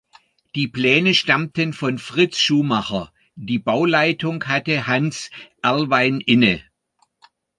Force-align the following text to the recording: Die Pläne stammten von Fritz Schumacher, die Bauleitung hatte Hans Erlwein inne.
Die 0.55 0.67
Pläne 0.67 1.13
stammten 1.13 1.73
von 1.73 1.99
Fritz 1.99 2.39
Schumacher, 2.39 3.13
die 3.35 3.59
Bauleitung 3.59 4.43
hatte 4.45 4.87
Hans 4.87 5.29
Erlwein 5.61 6.21
inne. 6.21 6.63